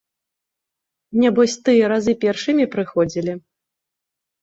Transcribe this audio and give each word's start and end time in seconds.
Нябось 1.25 1.59
тыя 1.69 1.85
разы 1.95 2.17
першымі 2.27 2.69
прыходзілі. 2.75 3.41